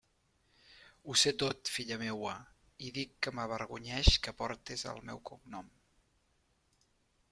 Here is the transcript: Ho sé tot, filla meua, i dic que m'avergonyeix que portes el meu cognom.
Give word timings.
Ho 1.11 1.17
sé 1.23 1.33
tot, 1.43 1.71
filla 1.75 1.99
meua, 2.05 2.33
i 2.87 2.91
dic 2.97 3.13
que 3.27 3.35
m'avergonyeix 3.41 4.13
que 4.25 4.37
portes 4.43 4.89
el 4.95 5.07
meu 5.11 5.25
cognom. 5.33 5.75